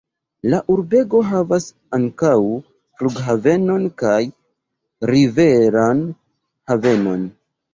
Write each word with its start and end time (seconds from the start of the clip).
La 0.51 0.59
urbego 0.75 1.19
havas 1.31 1.67
ankaŭ 1.97 2.31
flughavenon 3.01 3.85
kaj 4.03 4.19
riveran 5.13 6.03
havenon. 6.73 7.33